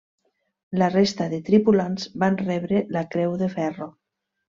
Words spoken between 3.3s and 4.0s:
de ferro.